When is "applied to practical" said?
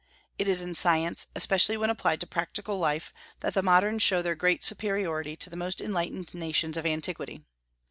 1.91-2.79